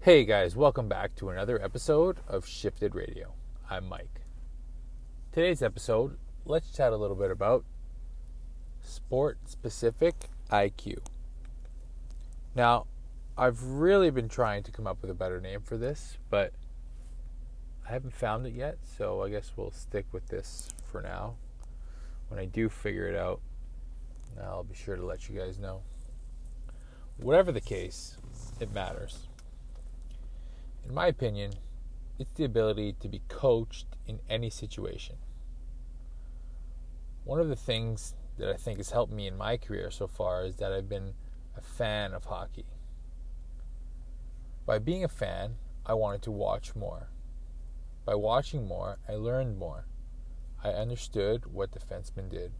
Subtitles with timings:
[0.00, 3.34] Hey guys, welcome back to another episode of Shifted Radio.
[3.68, 4.20] I'm Mike.
[5.32, 7.64] Today's episode, let's chat a little bit about
[8.80, 10.14] sport specific
[10.52, 10.98] IQ.
[12.54, 12.86] Now,
[13.36, 16.52] I've really been trying to come up with a better name for this, but
[17.86, 21.34] I haven't found it yet, so I guess we'll stick with this for now.
[22.28, 23.40] When I do figure it out,
[24.40, 25.82] I'll be sure to let you guys know.
[27.16, 28.16] Whatever the case,
[28.60, 29.27] it matters
[30.88, 31.52] in my opinion,
[32.18, 35.16] it's the ability to be coached in any situation.
[37.24, 40.46] One of the things that I think has helped me in my career so far
[40.46, 41.12] is that I've been
[41.56, 42.64] a fan of hockey.
[44.64, 47.10] By being a fan, I wanted to watch more.
[48.06, 49.84] By watching more, I learned more.
[50.64, 52.52] I understood what defensemen did,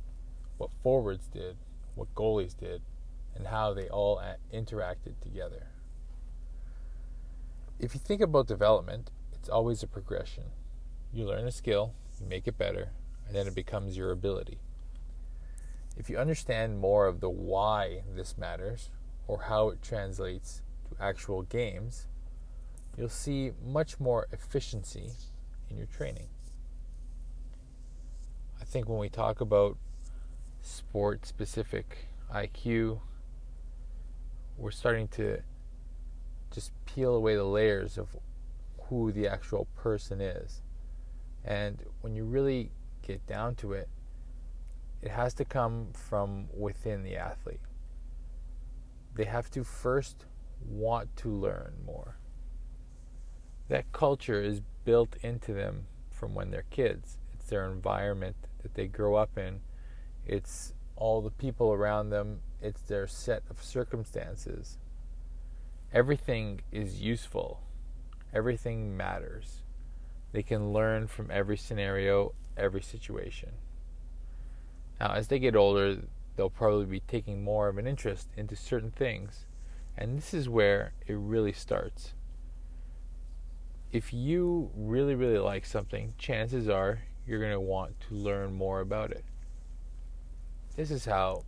[0.58, 1.56] what forwards did,
[1.94, 2.82] what goalies did,
[3.34, 4.22] and how they all
[4.52, 5.68] interacted together
[7.78, 10.44] if you think about development, it's always a progression.
[11.12, 12.90] You learn a skill, you make it better,
[13.26, 14.58] and then it becomes your ability.
[15.96, 18.90] If you understand more of the why this matters
[19.26, 22.06] or how it translates to actual games,
[22.96, 25.10] you'll see much more efficiency
[25.70, 26.28] in your training.
[28.60, 29.76] I think when we talk about
[30.62, 33.00] sport specific IQ,
[34.56, 35.42] we're starting to
[36.50, 38.16] just peel away the layers of
[38.88, 40.62] who the actual person is.
[41.44, 42.70] And when you really
[43.02, 43.88] get down to it,
[45.00, 47.60] it has to come from within the athlete.
[49.14, 50.24] They have to first
[50.64, 52.18] want to learn more.
[53.68, 57.18] That culture is built into them from when they're kids.
[57.34, 59.60] It's their environment that they grow up in.
[60.26, 62.40] It's all the people around them.
[62.60, 64.78] It's their set of circumstances
[65.92, 67.60] everything is useful,
[68.34, 69.62] everything matters.
[70.32, 73.52] They can learn from every scenario, every situation.
[75.00, 75.98] Now, as they get older,
[76.36, 79.46] they'll probably be taking more of an interest into certain things,
[79.96, 82.14] and this is where it really starts.
[83.90, 88.80] If you really, really like something, chances are you're going to want to learn more
[88.80, 89.24] about it.
[90.76, 91.44] This is how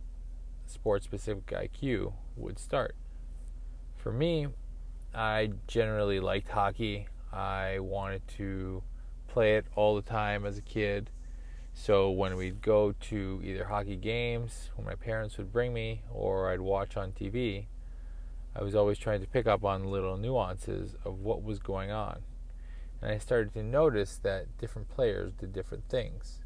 [0.65, 2.95] sports specific IQ would start.
[4.01, 4.47] For me,
[5.13, 7.07] I generally liked hockey.
[7.31, 8.81] I wanted to
[9.27, 11.11] play it all the time as a kid.
[11.75, 16.51] So when we'd go to either hockey games, when my parents would bring me, or
[16.51, 17.67] I'd watch on TV,
[18.55, 22.23] I was always trying to pick up on little nuances of what was going on.
[23.03, 26.39] And I started to notice that different players did different things.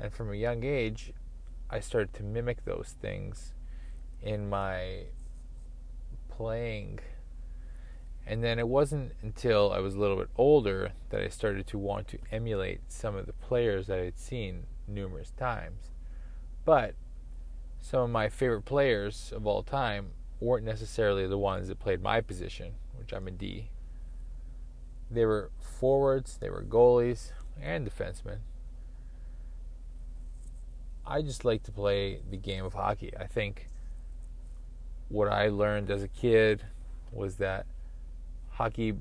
[0.00, 1.12] And from a young age,
[1.70, 3.54] I started to mimic those things
[4.20, 5.04] in my
[6.36, 7.00] playing.
[8.26, 11.78] And then it wasn't until I was a little bit older that I started to
[11.78, 15.90] want to emulate some of the players that I had seen numerous times.
[16.64, 16.94] But
[17.80, 22.20] some of my favorite players of all time weren't necessarily the ones that played my
[22.20, 23.70] position, which I'm a D.
[25.10, 28.38] They were forwards, they were goalies, and defensemen.
[31.04, 33.12] I just like to play the game of hockey.
[33.18, 33.68] I think
[35.12, 36.64] what I learned as a kid
[37.12, 37.66] was that
[38.48, 38.94] hockey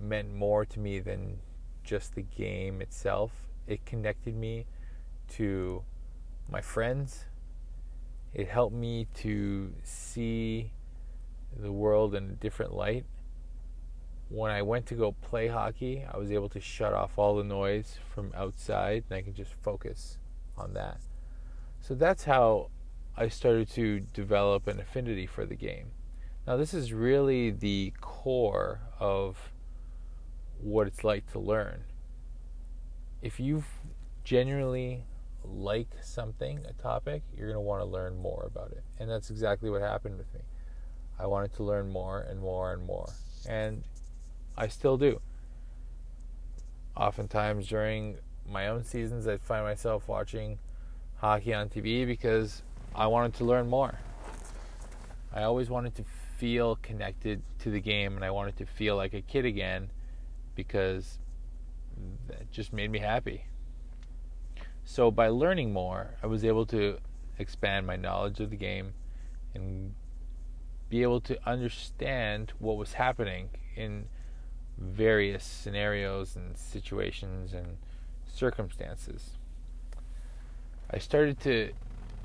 [0.00, 1.38] meant more to me than
[1.84, 3.30] just the game itself.
[3.68, 4.66] It connected me
[5.34, 5.84] to
[6.50, 7.26] my friends.
[8.34, 10.72] It helped me to see
[11.56, 13.04] the world in a different light.
[14.28, 17.44] When I went to go play hockey, I was able to shut off all the
[17.44, 20.18] noise from outside and I could just focus
[20.58, 20.98] on that.
[21.80, 22.70] So that's how
[23.20, 25.90] I started to develop an affinity for the game.
[26.46, 29.52] Now, this is really the core of
[30.58, 31.84] what it's like to learn.
[33.20, 33.62] If you
[34.24, 35.04] genuinely
[35.44, 38.82] like something, a topic, you're going to want to learn more about it.
[38.98, 40.40] And that's exactly what happened with me.
[41.18, 43.10] I wanted to learn more and more and more.
[43.46, 43.84] And
[44.56, 45.20] I still do.
[46.96, 48.16] Oftentimes during
[48.48, 50.58] my own seasons, I find myself watching
[51.18, 52.62] hockey on TV because
[52.94, 53.98] I wanted to learn more.
[55.32, 56.04] I always wanted to
[56.38, 59.90] feel connected to the game and I wanted to feel like a kid again
[60.54, 61.18] because
[62.28, 63.44] that just made me happy.
[64.84, 66.98] So by learning more, I was able to
[67.38, 68.94] expand my knowledge of the game
[69.54, 69.94] and
[70.88, 74.06] be able to understand what was happening in
[74.76, 77.76] various scenarios and situations and
[78.26, 79.38] circumstances.
[80.90, 81.72] I started to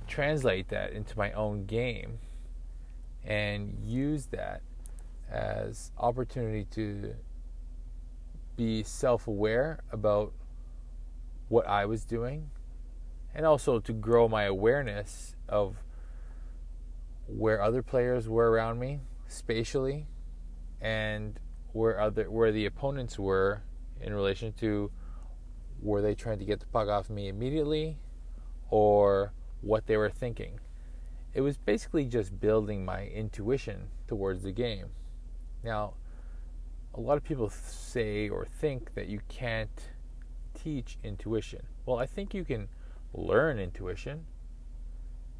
[0.07, 2.19] translate that into my own game
[3.23, 4.61] and use that
[5.29, 7.15] as opportunity to
[8.55, 10.33] be self-aware about
[11.49, 12.49] what I was doing
[13.33, 15.75] and also to grow my awareness of
[17.27, 20.07] where other players were around me spatially
[20.79, 21.39] and
[21.73, 23.61] where other where the opponents were
[23.99, 24.91] in relation to
[25.81, 27.97] were they trying to get the puck off me immediately
[28.69, 29.33] or
[29.65, 30.59] what they were thinking.
[31.33, 34.87] It was basically just building my intuition towards the game.
[35.63, 35.95] Now,
[36.93, 39.89] a lot of people say or think that you can't
[40.53, 41.63] teach intuition.
[41.85, 42.69] Well, I think you can
[43.13, 44.25] learn intuition.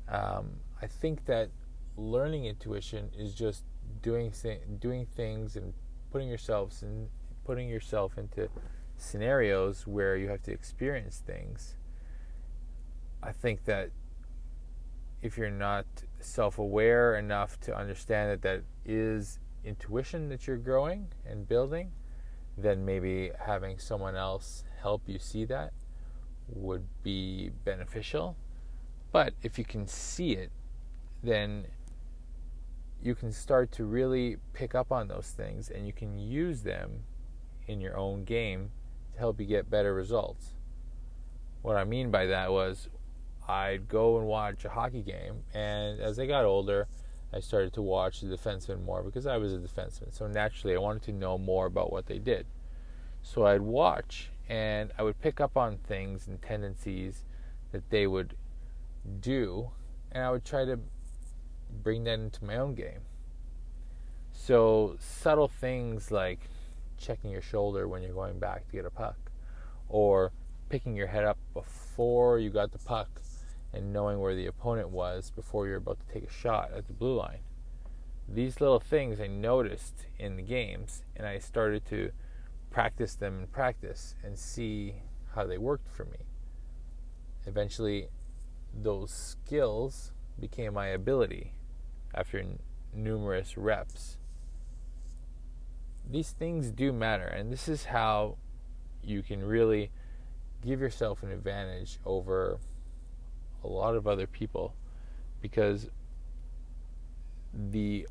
[0.09, 1.49] Um, I think that
[1.95, 3.63] learning intuition is just
[4.01, 4.33] doing
[4.79, 5.73] doing things and
[6.11, 7.07] putting yourselves in
[7.45, 8.49] putting yourself into
[8.97, 11.77] scenarios where you have to experience things.
[13.23, 13.91] I think that
[15.21, 15.85] if you're not
[16.19, 21.91] self-aware enough to understand that that is intuition that you're growing and building,
[22.57, 25.73] then maybe having someone else help you see that
[26.47, 28.35] would be beneficial.
[29.11, 30.51] But if you can see it,
[31.23, 31.65] then
[33.01, 37.03] you can start to really pick up on those things and you can use them
[37.67, 38.71] in your own game
[39.13, 40.53] to help you get better results.
[41.61, 42.89] What I mean by that was
[43.47, 46.87] I'd go and watch a hockey game, and as I got older,
[47.33, 50.13] I started to watch the defensemen more because I was a defenseman.
[50.13, 52.45] So naturally, I wanted to know more about what they did.
[53.21, 57.25] So I'd watch and I would pick up on things and tendencies
[57.71, 58.35] that they would
[59.19, 59.71] do,
[60.11, 60.79] and I would try to
[61.83, 63.01] bring that into my own game.
[64.31, 66.39] So subtle things like
[66.97, 69.17] checking your shoulder when you're going back to get a puck,
[69.89, 70.31] or
[70.69, 73.21] picking your head up before you got the puck
[73.75, 76.93] and knowing where the opponent was before you're about to take a shot at the
[76.93, 77.39] blue line.
[78.27, 82.11] These little things I noticed in the games, and I started to
[82.71, 84.95] practice them and practice and see
[85.35, 86.17] how they worked for me.
[87.45, 88.07] Eventually,
[88.73, 91.53] those skills became my ability
[92.13, 92.59] after n-
[92.93, 94.17] numerous reps.
[96.09, 98.37] These things do matter, and this is how
[99.03, 99.91] you can really
[100.63, 102.59] give yourself an advantage over
[103.65, 104.73] a lot of other people
[105.41, 105.89] because
[107.53, 108.07] the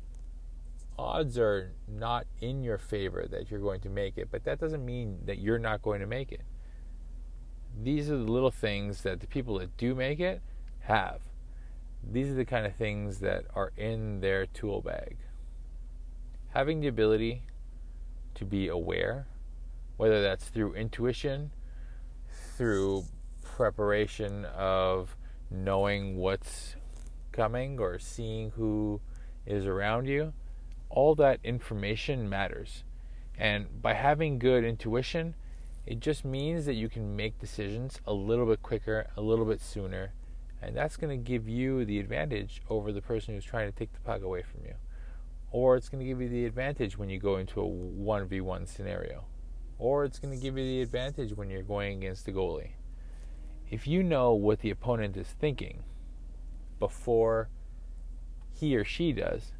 [0.97, 4.85] odds are not in your favor that you're going to make it, but that doesn't
[4.85, 6.41] mean that you're not going to make it.
[7.81, 10.41] These are the little things that the people that do make it
[10.81, 11.19] have.
[12.09, 15.17] These are the kind of things that are in their tool bag.
[16.53, 17.43] Having the ability
[18.35, 19.27] to be aware,
[19.97, 21.51] whether that's through intuition,
[22.57, 23.03] through
[23.41, 25.17] preparation of
[25.49, 26.75] knowing what's
[27.31, 29.01] coming or seeing who
[29.45, 30.33] is around you,
[30.89, 32.83] all that information matters.
[33.37, 35.35] And by having good intuition,
[35.85, 39.61] it just means that you can make decisions a little bit quicker, a little bit
[39.61, 40.13] sooner,
[40.61, 43.93] and that's going to give you the advantage over the person who's trying to take
[43.93, 44.73] the puck away from you.
[45.51, 49.25] Or it's going to give you the advantage when you go into a 1v1 scenario.
[49.77, 52.71] Or it's going to give you the advantage when you're going against the goalie.
[53.69, 55.83] If you know what the opponent is thinking
[56.79, 57.49] before
[58.53, 59.51] he or she does,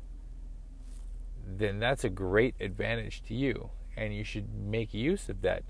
[1.45, 5.63] then that's a great advantage to you, and you should make use of that.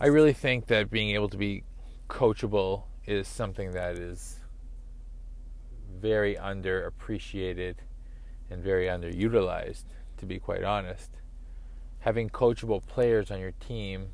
[0.00, 1.64] I really think that being able to be
[2.08, 4.40] coachable is something that is
[6.00, 7.76] very underappreciated
[8.50, 9.84] and very underutilized,
[10.18, 11.10] to be quite honest.
[12.04, 14.08] Having coachable players on your team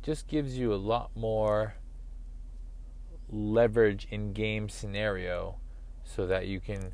[0.00, 1.74] just gives you a lot more
[3.28, 5.56] leverage in game scenario
[6.04, 6.92] so that you can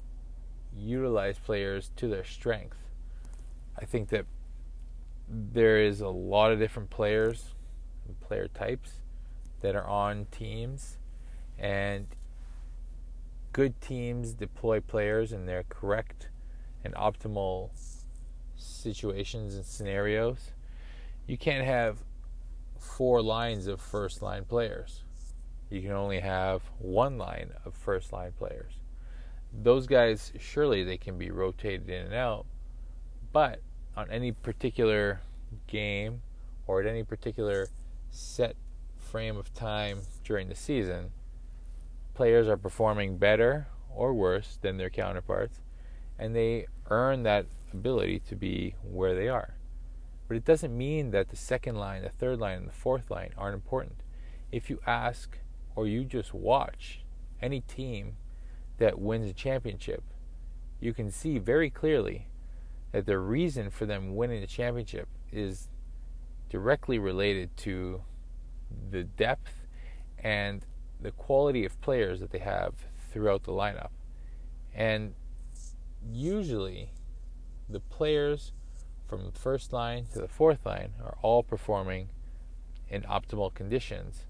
[0.75, 2.79] utilize players to their strength.
[3.79, 4.25] I think that
[5.29, 7.55] there is a lot of different players
[8.07, 9.03] and player types
[9.61, 10.97] that are on teams
[11.59, 12.07] and
[13.53, 16.29] good teams deploy players in their correct
[16.83, 17.69] and optimal
[18.59, 20.53] situations and scenarios.
[21.27, 21.99] You can't have
[22.79, 25.03] four lines of first line players.
[25.71, 28.73] You can only have one line of first line players
[29.53, 32.47] those guys surely they can be rotated in and out,
[33.33, 33.61] but
[33.97, 35.21] on any particular
[35.67, 36.23] game
[36.67, 37.69] or at any particular
[38.11, 38.57] set
[38.97, 41.11] frame of time during the season,
[42.15, 45.61] players are performing better or worse than their counterparts,
[46.19, 49.55] and they earn that ability to be where they are.
[50.27, 53.33] But it doesn't mean that the second line, the third line, and the fourth line
[53.37, 54.03] aren't important.
[54.53, 55.39] If you ask
[55.75, 57.01] or you just watch
[57.41, 58.17] any team
[58.79, 60.03] that wins a championship,
[60.81, 62.29] you can see very clearly
[62.93, 65.69] that the reason for them winning the championship is
[66.49, 68.03] directly related to
[68.91, 69.67] the depth
[70.19, 70.65] and
[71.01, 72.75] the quality of players that they have
[73.13, 73.91] throughout the lineup.
[74.75, 75.15] And
[76.07, 76.93] usually,
[77.69, 78.53] the players
[79.09, 82.09] from the first line to the fourth line are all performing
[82.89, 84.25] in optimal conditions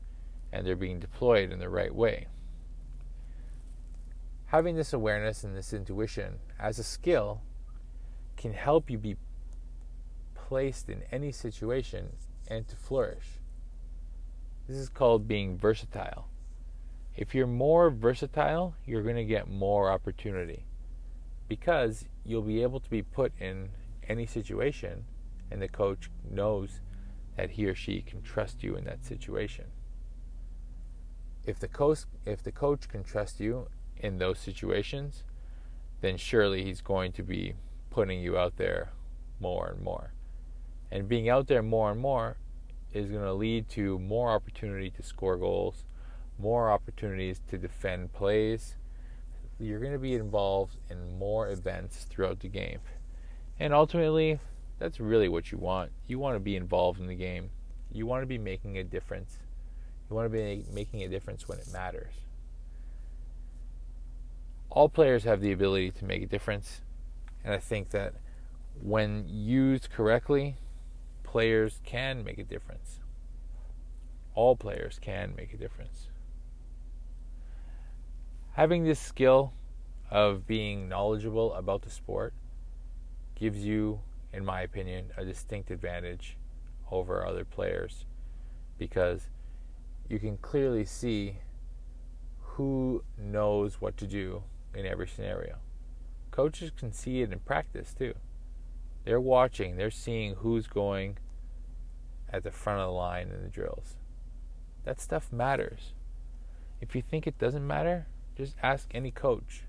[0.52, 2.26] and they're being deployed in the right way.
[4.46, 7.42] Having this awareness and this intuition as a skill
[8.36, 9.16] can help you be
[10.34, 12.10] placed in any situation
[12.48, 13.40] and to flourish.
[14.66, 16.28] This is called being versatile.
[17.16, 20.67] If you're more versatile, you're going to get more opportunity
[21.48, 23.70] because you'll be able to be put in
[24.06, 25.04] any situation
[25.50, 26.80] and the coach knows
[27.36, 29.66] that he or she can trust you in that situation.
[31.46, 35.24] If the coach if the coach can trust you in those situations,
[36.00, 37.54] then surely he's going to be
[37.90, 38.92] putting you out there
[39.40, 40.12] more and more.
[40.90, 42.36] And being out there more and more
[42.92, 45.84] is going to lead to more opportunity to score goals,
[46.38, 48.76] more opportunities to defend plays.
[49.60, 52.78] You're going to be involved in more events throughout the game.
[53.58, 54.38] And ultimately,
[54.78, 55.90] that's really what you want.
[56.06, 57.50] You want to be involved in the game.
[57.92, 59.38] You want to be making a difference.
[60.08, 62.12] You want to be making a difference when it matters.
[64.70, 66.82] All players have the ability to make a difference.
[67.44, 68.14] And I think that
[68.80, 70.56] when used correctly,
[71.24, 73.00] players can make a difference.
[74.34, 76.08] All players can make a difference.
[78.58, 79.52] Having this skill
[80.10, 82.34] of being knowledgeable about the sport
[83.36, 84.00] gives you,
[84.32, 86.36] in my opinion, a distinct advantage
[86.90, 88.04] over other players
[88.76, 89.28] because
[90.08, 91.36] you can clearly see
[92.40, 94.42] who knows what to do
[94.74, 95.58] in every scenario.
[96.32, 98.14] Coaches can see it in practice too.
[99.04, 101.18] They're watching, they're seeing who's going
[102.28, 103.94] at the front of the line in the drills.
[104.82, 105.92] That stuff matters.
[106.80, 109.64] If you think it doesn't matter, just ask any coach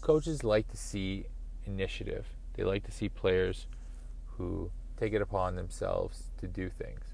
[0.00, 1.26] coaches like to see
[1.66, 2.26] initiative.
[2.54, 3.66] They like to see players
[4.36, 7.04] who take it upon themselves to do things.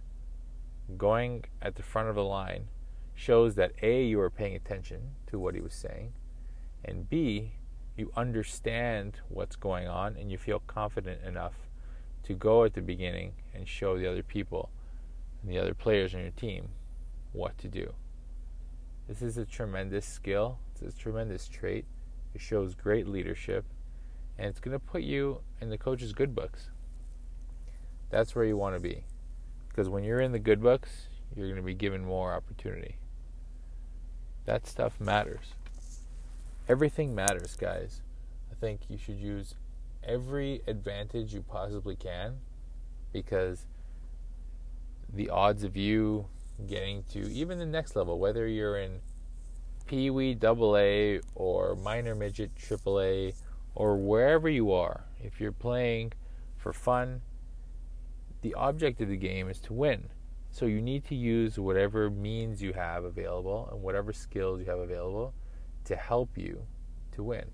[0.97, 2.69] Going at the front of the line
[3.15, 6.13] shows that A, you are paying attention to what he was saying,
[6.85, 7.53] and B,
[7.97, 11.55] you understand what's going on and you feel confident enough
[12.25, 14.71] to go at the beginning and show the other people
[15.43, 16.69] and the other players on your team
[17.33, 17.95] what to do.
[19.09, 21.85] This is a tremendous skill, it's a tremendous trait
[22.37, 23.65] it shows great leadership,
[24.37, 26.69] and it's going to put you in the coach's good books.
[28.11, 29.05] That's where you want to be.
[29.71, 32.97] Because when you're in the good books, you're going to be given more opportunity.
[34.45, 35.55] That stuff matters.
[36.69, 38.03] Everything matters, guys.
[38.53, 39.55] I think you should use
[40.05, 42.37] every advantage you possibly can
[43.15, 43.65] because
[45.11, 46.27] the odds of you
[46.67, 49.01] getting to even the next level, whether you're in
[49.87, 53.35] Pee Wee Double A or Minor Midget Triple A
[53.75, 56.13] or wherever you are, if you're playing
[56.57, 57.21] for fun,
[58.41, 60.09] the object of the game is to win.
[60.51, 64.79] So you need to use whatever means you have available and whatever skills you have
[64.79, 65.35] available
[65.85, 66.63] to help you
[67.13, 67.51] to win.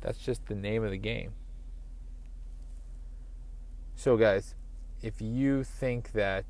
[0.00, 1.32] That's just the name of the game.
[3.94, 4.54] So, guys,
[5.06, 6.44] if you think that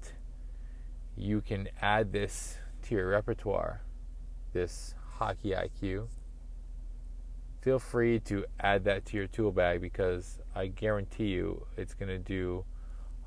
[1.14, 3.82] you can add this to your repertoire
[4.54, 6.06] this hockey IQ,
[7.60, 12.08] feel free to add that to your tool bag because I guarantee you it's going
[12.08, 12.64] to do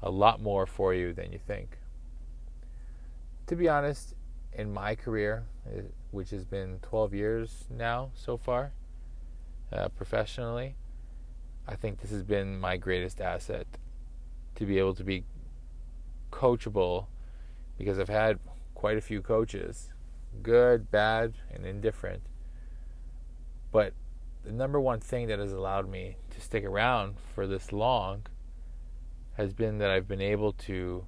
[0.01, 1.77] a lot more for you than you think.
[3.45, 4.15] To be honest,
[4.51, 8.71] in my career, eh, which has been 12 years now so far,
[9.71, 10.73] uh, professionally,
[11.67, 13.67] I think this has been my greatest asset
[14.59, 15.23] to be able to be
[16.31, 17.07] coachable
[17.77, 18.39] because I've had
[18.75, 19.93] quite a few coaches,
[20.43, 22.21] good, bad, and indifferent.
[23.71, 23.93] But
[24.43, 28.23] the number one thing that has allowed me to stick around for this long
[29.37, 31.05] has been that I've been able to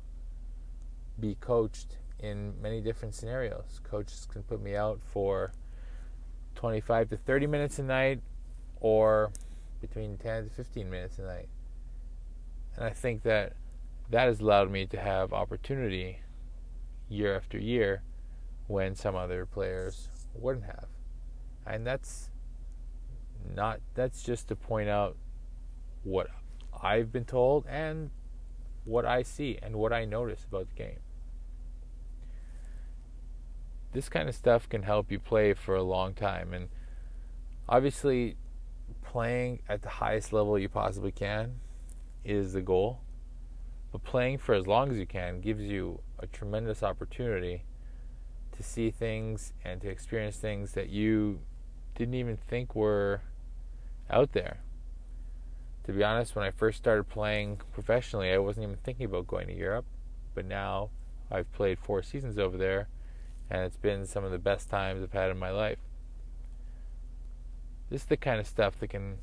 [1.19, 3.81] be coached in many different scenarios.
[3.83, 5.51] Coaches can put me out for
[6.55, 8.21] 25 to 30 minutes a night
[8.79, 9.31] or
[9.81, 11.49] between 10 to 15 minutes a night.
[12.75, 13.53] And I think that
[14.09, 16.19] that has allowed me to have opportunity
[17.09, 18.03] year after year
[18.67, 20.87] when some other players wouldn't have.
[21.65, 22.29] And that's
[23.55, 25.17] not that's just to point out
[26.03, 26.27] what
[26.81, 28.11] I've been told and
[28.85, 30.99] what I see and what I notice about the game.
[33.93, 36.53] this kind of stuff can help you play for a long time.
[36.53, 36.69] And
[37.67, 38.37] obviously,
[39.01, 41.59] playing at the highest level you possibly can
[42.23, 43.01] is the goal.
[43.91, 47.63] But playing for as long as you can gives you a tremendous opportunity
[48.55, 51.39] to see things and to experience things that you
[51.95, 53.21] didn't even think were
[54.09, 54.59] out there.
[55.85, 59.47] To be honest, when I first started playing professionally, I wasn't even thinking about going
[59.47, 59.85] to Europe.
[60.33, 60.89] But now
[61.29, 62.87] I've played four seasons over there,
[63.49, 65.79] and it's been some of the best times I've had in my life.
[67.89, 69.17] This is the kind of stuff that can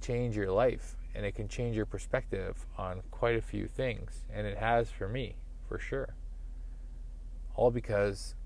[0.00, 4.22] change your life and it can change your perspective on quite a few things.
[4.32, 5.34] And it has for me,
[5.68, 6.14] for sure.
[7.56, 8.36] All because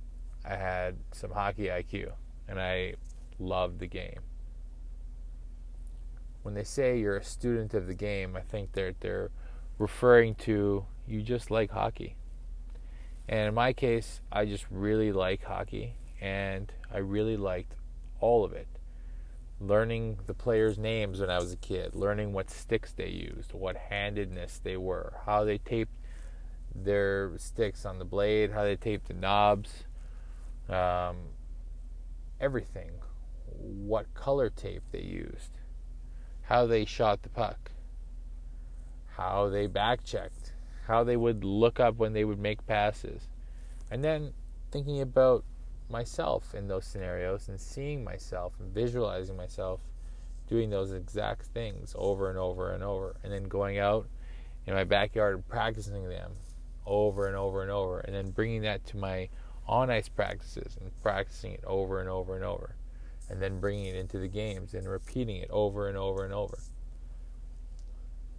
[0.43, 2.12] I had some hockey IQ
[2.49, 2.95] and I
[3.38, 4.21] loved the game.
[6.45, 9.31] When they say you're a student of the game, I think they're they're
[9.76, 12.17] referring to you just like hockey.
[13.29, 17.76] And in my case, I just really like hockey and I really liked
[18.19, 18.67] all of it.
[19.64, 23.76] Learning the players' names when I was a kid, learning what sticks they used, what
[23.76, 25.95] handedness they were, how they taped
[26.75, 29.85] their sticks on the blade, how they taped the knobs,
[30.69, 31.16] um,
[32.40, 32.90] everything,
[33.47, 35.59] what color tape they used,
[36.42, 37.71] how they shot the puck,
[39.16, 40.54] how they back checked,
[40.88, 43.28] how they would look up when they would make passes.
[43.90, 44.33] And then
[44.73, 45.45] thinking about
[45.92, 49.80] myself in those scenarios and seeing myself and visualizing myself
[50.49, 53.16] doing those exact things over and over and over.
[53.22, 54.08] And then going out
[54.66, 56.32] in my backyard and practicing them
[56.84, 58.00] over and over and over.
[58.00, 59.28] And then bringing that to my
[59.66, 62.75] on ice practices and practicing it over and over and over.
[63.30, 66.58] And then bringing it into the games and repeating it over and over and over.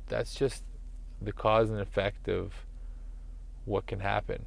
[0.08, 0.64] That's just
[1.22, 2.54] the cause and effect of
[3.66, 4.46] what can happen.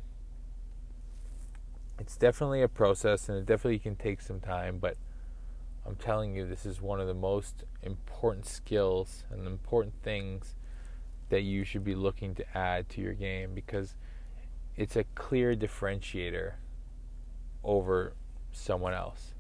[1.99, 4.97] It's definitely a process and it definitely can take some time, but
[5.87, 10.57] I'm telling you, this is one of the most important skills and important things
[11.31, 13.95] that you should be looking to add to your game because
[14.77, 16.55] it's a clear differentiator
[17.65, 18.13] over
[18.53, 19.33] someone else.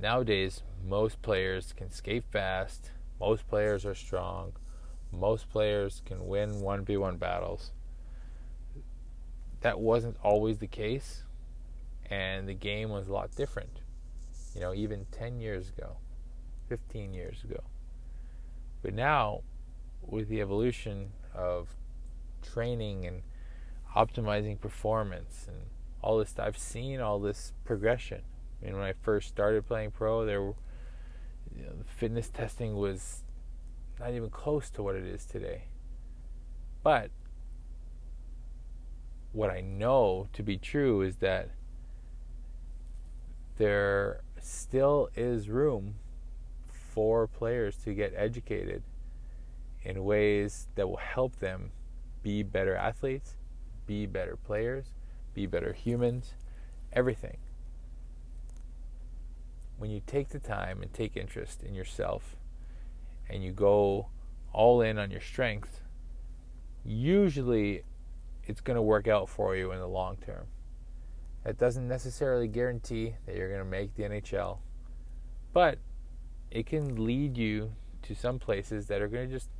[0.00, 2.90] Nowadays, most players can skate fast,
[3.20, 4.52] most players are strong,
[5.12, 7.72] most players can win 1v1 battles.
[9.60, 11.24] That wasn't always the case,
[12.08, 13.80] and the game was a lot different.
[14.54, 15.96] You know, even 10 years ago,
[16.68, 17.62] 15 years ago.
[18.82, 19.42] But now,
[20.02, 21.68] with the evolution of
[22.42, 23.22] training and
[23.96, 25.56] optimizing performance and
[26.02, 28.22] all this, I've seen all this progression.
[28.60, 30.54] I mean, when I first started playing pro, there were
[31.54, 33.22] you know, the fitness testing was
[33.98, 35.64] not even close to what it is today.
[36.82, 37.10] But
[39.38, 41.50] what I know to be true is that
[43.56, 45.94] there still is room
[46.66, 48.82] for players to get educated
[49.84, 51.70] in ways that will help them
[52.20, 53.36] be better athletes,
[53.86, 54.86] be better players,
[55.34, 56.34] be better humans,
[56.92, 57.36] everything.
[59.76, 62.34] When you take the time and take interest in yourself
[63.30, 64.08] and you go
[64.52, 65.80] all in on your strength,
[66.84, 67.84] usually
[68.48, 70.46] it's going to work out for you in the long term.
[71.44, 74.58] That doesn't necessarily guarantee that you're going to make the NHL,
[75.52, 75.78] but
[76.50, 79.50] it can lead you to some places that are going to just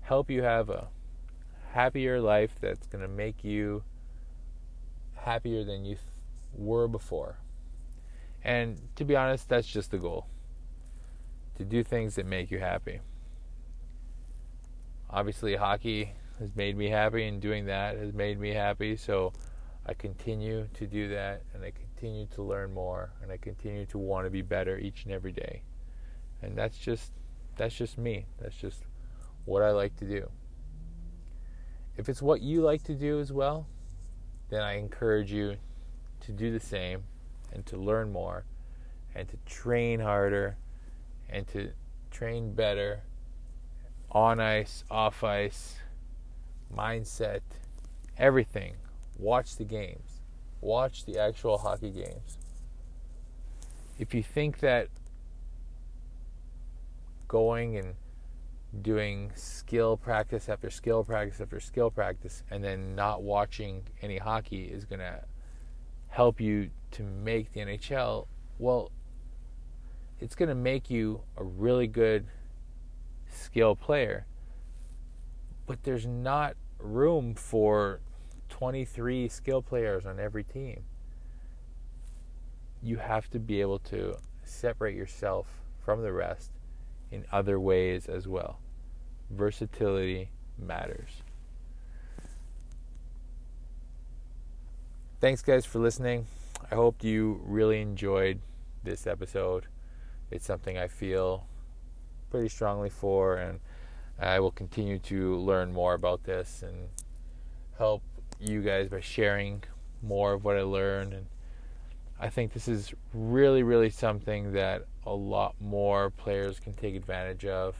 [0.00, 0.88] help you have a
[1.72, 3.82] happier life that's going to make you
[5.14, 6.06] happier than you th-
[6.54, 7.36] were before.
[8.42, 10.26] And to be honest, that's just the goal
[11.56, 13.00] to do things that make you happy.
[15.10, 18.96] Obviously, hockey has made me happy, and doing that has made me happy.
[18.96, 19.32] So
[19.86, 23.98] I continue to do that, and I continue to learn more, and I continue to
[23.98, 25.62] want to be better each and every day.
[26.42, 27.10] And that's just
[27.56, 28.26] that's just me.
[28.40, 28.86] That's just
[29.44, 30.30] what I like to do.
[31.96, 33.66] If it's what you like to do as well,
[34.48, 35.56] then I encourage you
[36.20, 37.02] to do the same
[37.52, 38.44] and to learn more
[39.14, 40.56] and to train harder
[41.28, 41.70] and to
[42.10, 43.02] train better
[44.10, 45.76] on ice, off ice,
[46.74, 47.40] mindset,
[48.16, 48.74] everything.
[49.18, 50.20] Watch the games.
[50.60, 52.38] Watch the actual hockey games.
[53.98, 54.88] If you think that
[57.28, 57.94] going and
[58.82, 64.64] doing skill practice after skill practice after skill practice and then not watching any hockey
[64.64, 65.20] is going to
[66.08, 68.26] help you to make the NHL,
[68.58, 68.90] well,
[70.18, 72.26] it's going to make you a really good
[73.28, 74.26] skill player.
[75.70, 78.00] But there's not room for
[78.48, 80.82] 23 skill players on every team.
[82.82, 85.46] You have to be able to separate yourself
[85.78, 86.50] from the rest
[87.12, 88.58] in other ways as well.
[89.30, 91.22] Versatility matters.
[95.20, 96.26] Thanks, guys, for listening.
[96.68, 98.40] I hope you really enjoyed
[98.82, 99.66] this episode.
[100.32, 101.46] It's something I feel
[102.28, 103.60] pretty strongly for, and
[104.20, 106.88] I will continue to learn more about this and
[107.78, 108.02] help
[108.38, 109.64] you guys by sharing
[110.02, 111.14] more of what I learned.
[111.14, 111.26] And
[112.18, 117.46] I think this is really, really something that a lot more players can take advantage
[117.46, 117.74] of.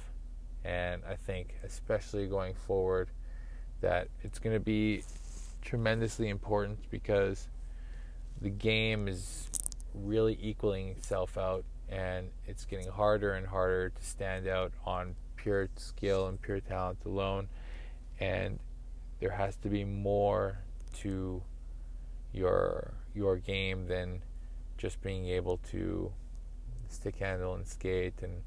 [0.64, 3.10] And I think, especially going forward,
[3.82, 5.02] that it's going to be
[5.62, 7.48] tremendously important because
[8.40, 9.50] the game is
[9.94, 15.68] really equaling itself out and it's getting harder and harder to stand out on pure
[15.76, 17.48] skill and pure talent alone
[18.18, 18.58] and
[19.20, 20.58] there has to be more
[20.92, 21.42] to
[22.32, 24.22] your your game than
[24.78, 26.12] just being able to
[26.88, 28.42] stick handle and skate and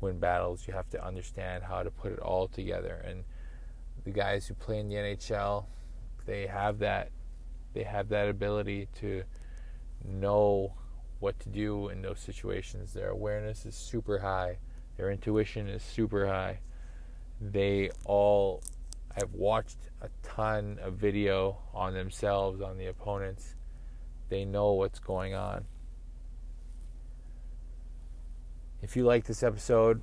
[0.00, 3.24] win battles you have to understand how to put it all together and
[4.04, 5.64] the guys who play in the NHL
[6.26, 7.10] they have that
[7.72, 9.22] they have that ability to
[10.04, 10.74] know
[11.20, 12.92] what to do in those situations.
[12.92, 14.58] Their awareness is super high.
[15.02, 16.60] Their intuition is super high.
[17.40, 18.62] They all
[19.16, 23.56] have watched a ton of video on themselves, on the opponents.
[24.28, 25.64] They know what's going on.
[28.80, 30.02] If you like this episode,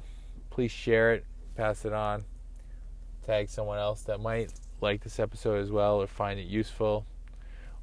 [0.50, 1.24] please share it,
[1.56, 2.26] pass it on,
[3.26, 7.06] tag someone else that might like this episode as well or find it useful.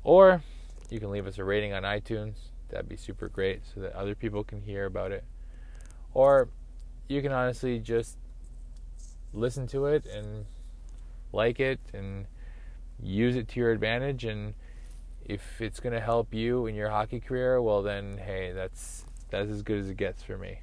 [0.05, 0.43] Or
[0.91, 2.35] you can leave us a rating on iTunes.
[2.69, 5.25] That'd be super great so that other people can hear about it.
[6.13, 6.51] Or
[7.09, 8.17] you can honestly just
[9.33, 10.45] listen to it and
[11.33, 12.27] like it and
[13.03, 14.55] use it to your advantage and
[15.25, 19.51] if it's going to help you in your hockey career well then hey that's that's
[19.51, 20.61] as good as it gets for me